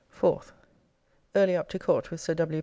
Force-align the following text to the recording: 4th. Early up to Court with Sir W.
4th. 0.11 0.51
Early 1.35 1.55
up 1.55 1.69
to 1.69 1.77
Court 1.77 2.09
with 2.09 2.19
Sir 2.21 2.33
W. 2.33 2.59